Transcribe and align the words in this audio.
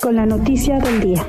con 0.00 0.16
la 0.16 0.24
noticia 0.24 0.78
del 0.78 1.00
día. 1.00 1.26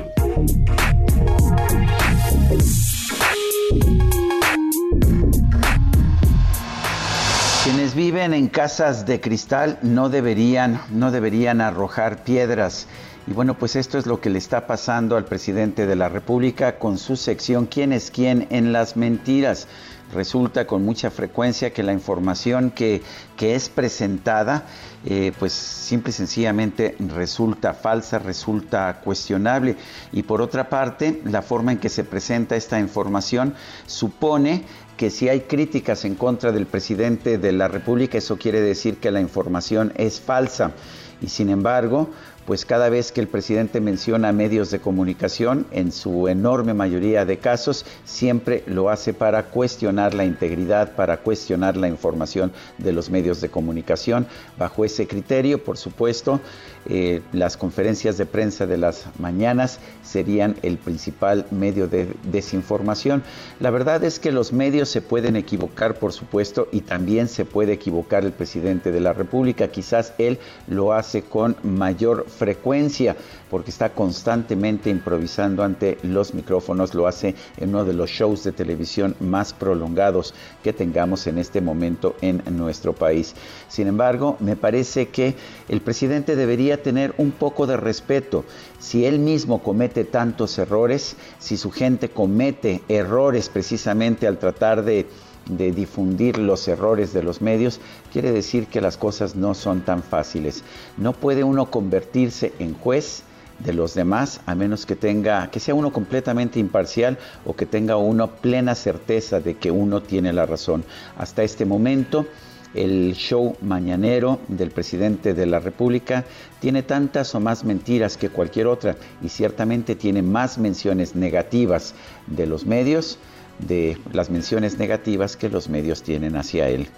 Quienes 7.64 7.94
viven 7.94 8.34
en 8.34 8.48
casas 8.48 9.06
de 9.06 9.20
cristal 9.20 9.78
no 9.82 10.08
deberían, 10.08 10.80
no 10.90 11.10
deberían 11.10 11.60
arrojar 11.60 12.24
piedras. 12.24 12.86
Y 13.26 13.32
bueno, 13.32 13.54
pues 13.54 13.76
esto 13.76 13.98
es 13.98 14.06
lo 14.06 14.20
que 14.20 14.30
le 14.30 14.38
está 14.38 14.66
pasando 14.66 15.16
al 15.16 15.24
presidente 15.26 15.86
de 15.86 15.94
la 15.94 16.08
República 16.08 16.78
con 16.78 16.98
su 16.98 17.16
sección 17.16 17.66
¿Quién 17.66 17.92
es 17.92 18.10
quién 18.10 18.48
en 18.50 18.72
las 18.72 18.96
mentiras? 18.96 19.68
Resulta 20.12 20.66
con 20.66 20.84
mucha 20.84 21.10
frecuencia 21.10 21.72
que 21.72 21.82
la 21.82 21.92
información 21.92 22.70
que, 22.70 23.02
que 23.36 23.54
es 23.54 23.68
presentada, 23.68 24.64
eh, 25.04 25.32
pues 25.38 25.52
simple 25.52 26.10
y 26.10 26.12
sencillamente 26.12 26.96
resulta 27.08 27.74
falsa, 27.74 28.18
resulta 28.18 29.00
cuestionable. 29.02 29.76
Y 30.12 30.22
por 30.22 30.40
otra 30.40 30.68
parte, 30.68 31.20
la 31.24 31.42
forma 31.42 31.72
en 31.72 31.78
que 31.78 31.88
se 31.88 32.04
presenta 32.04 32.56
esta 32.56 32.78
información 32.78 33.54
supone 33.86 34.64
que 34.96 35.10
si 35.10 35.28
hay 35.28 35.40
críticas 35.40 36.04
en 36.04 36.14
contra 36.14 36.52
del 36.52 36.66
presidente 36.66 37.38
de 37.38 37.52
la 37.52 37.66
República, 37.66 38.18
eso 38.18 38.36
quiere 38.36 38.60
decir 38.60 38.98
que 38.98 39.10
la 39.10 39.20
información 39.20 39.92
es 39.96 40.20
falsa. 40.20 40.72
Y 41.20 41.28
sin 41.28 41.50
embargo, 41.50 42.10
pues 42.46 42.66
cada 42.66 42.88
vez 42.88 43.12
que 43.12 43.20
el 43.20 43.28
presidente 43.28 43.80
menciona 43.80 44.32
medios 44.32 44.70
de 44.70 44.80
comunicación, 44.80 45.66
en 45.70 45.92
su 45.92 46.26
enorme 46.26 46.74
mayoría 46.74 47.24
de 47.24 47.38
casos, 47.38 47.84
siempre 48.04 48.64
lo 48.66 48.90
hace 48.90 49.14
para 49.14 49.44
cuestionar 49.44 50.14
la 50.14 50.24
integridad, 50.24 50.96
para 50.96 51.18
cuestionar 51.18 51.76
la 51.76 51.88
información 51.88 52.52
de 52.78 52.92
los 52.92 53.10
medios 53.10 53.40
de 53.40 53.48
comunicación. 53.48 54.26
Bajo 54.58 54.84
ese 54.92 55.06
criterio, 55.06 55.64
por 55.64 55.78
supuesto, 55.78 56.40
eh, 56.84 57.22
las 57.32 57.56
conferencias 57.56 58.18
de 58.18 58.26
prensa 58.26 58.66
de 58.66 58.76
las 58.76 59.06
mañanas 59.18 59.78
serían 60.02 60.56
el 60.62 60.78
principal 60.78 61.46
medio 61.50 61.88
de 61.88 62.12
desinformación. 62.24 63.22
La 63.60 63.70
verdad 63.70 64.02
es 64.04 64.18
que 64.18 64.32
los 64.32 64.52
medios 64.52 64.88
se 64.88 65.00
pueden 65.00 65.36
equivocar, 65.36 65.94
por 65.94 66.12
supuesto, 66.12 66.68
y 66.72 66.80
también 66.80 67.28
se 67.28 67.44
puede 67.44 67.72
equivocar 67.72 68.24
el 68.24 68.32
presidente 68.32 68.90
de 68.90 69.00
la 69.00 69.12
República. 69.12 69.68
Quizás 69.68 70.12
él 70.18 70.38
lo 70.68 70.92
hace 70.92 71.22
con 71.22 71.56
mayor 71.62 72.26
frecuencia 72.28 73.16
porque 73.50 73.70
está 73.70 73.90
constantemente 73.90 74.90
improvisando 74.90 75.62
ante 75.62 75.98
los 76.02 76.34
micrófonos, 76.34 76.94
lo 76.94 77.06
hace 77.06 77.34
en 77.58 77.68
uno 77.70 77.84
de 77.84 77.92
los 77.92 78.10
shows 78.10 78.44
de 78.44 78.52
televisión 78.52 79.14
más 79.20 79.52
prolongados 79.52 80.34
que 80.62 80.72
tengamos 80.72 81.26
en 81.26 81.38
este 81.38 81.60
momento 81.60 82.16
en 82.22 82.42
nuestro 82.56 82.92
país. 82.92 83.34
Sin 83.68 83.88
embargo, 83.88 84.36
me 84.40 84.56
parece 84.82 85.10
que 85.10 85.36
el 85.68 85.80
presidente 85.80 86.34
debería 86.34 86.82
tener 86.82 87.14
un 87.16 87.30
poco 87.30 87.68
de 87.68 87.76
respeto. 87.76 88.44
Si 88.80 89.06
él 89.06 89.20
mismo 89.20 89.62
comete 89.62 90.02
tantos 90.02 90.58
errores, 90.58 91.14
si 91.38 91.56
su 91.56 91.70
gente 91.70 92.08
comete 92.08 92.82
errores 92.88 93.48
precisamente 93.48 94.26
al 94.26 94.38
tratar 94.38 94.82
de 94.82 95.06
difundir 95.46 96.36
los 96.36 96.66
errores 96.66 97.12
de 97.12 97.22
los 97.22 97.40
medios, 97.40 97.78
quiere 98.12 98.32
decir 98.32 98.66
que 98.66 98.80
las 98.80 98.96
cosas 98.96 99.36
no 99.36 99.54
son 99.54 99.82
tan 99.82 100.02
fáciles. 100.02 100.64
No 100.96 101.12
puede 101.12 101.44
uno 101.44 101.70
convertirse 101.70 102.52
en 102.58 102.74
juez 102.74 103.22
de 103.60 103.72
los 103.72 103.94
demás 103.94 104.40
a 104.46 104.56
menos 104.56 104.84
que 104.84 104.96
tenga 104.96 105.48
que 105.52 105.60
sea 105.60 105.76
uno 105.76 105.92
completamente 105.92 106.58
imparcial 106.58 107.18
o 107.44 107.54
que 107.54 107.66
tenga 107.66 107.96
uno 107.98 108.32
plena 108.32 108.74
certeza 108.74 109.38
de 109.38 109.54
que 109.58 109.70
uno 109.70 110.02
tiene 110.02 110.32
la 110.32 110.44
razón. 110.44 110.84
Hasta 111.16 111.44
este 111.44 111.66
momento 111.66 112.26
el 112.74 113.14
show 113.14 113.56
mañanero 113.60 114.40
del 114.48 114.70
presidente 114.70 115.34
de 115.34 115.46
la 115.46 115.58
República 115.58 116.24
tiene 116.60 116.82
tantas 116.82 117.34
o 117.34 117.40
más 117.40 117.64
mentiras 117.64 118.16
que 118.16 118.30
cualquier 118.30 118.66
otra 118.66 118.96
y 119.22 119.28
ciertamente 119.28 119.94
tiene 119.94 120.22
más 120.22 120.58
menciones 120.58 121.14
negativas 121.14 121.94
de 122.26 122.46
los 122.46 122.66
medios 122.66 123.18
de 123.58 123.98
las 124.12 124.30
menciones 124.30 124.78
negativas 124.78 125.36
que 125.36 125.48
los 125.48 125.68
medios 125.68 126.02
tienen 126.02 126.36
hacia 126.36 126.68
él. 126.68 126.88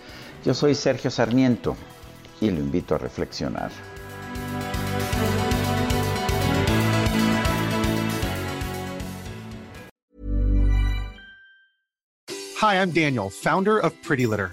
Yo 0.45 0.55
soy 0.55 0.75
Sergio 0.75 1.11
Sarmiento 1.11 1.77
y 2.41 2.51
lo 2.51 2.61
invito 2.61 2.95
a 2.95 2.99
reflexionar. 2.99 3.71
Hi, 12.61 12.77
I'm 12.77 12.93
Daniel, 12.93 13.29
founder 13.29 13.79
of 13.79 13.93
Pretty 14.03 14.27
Litter. 14.27 14.53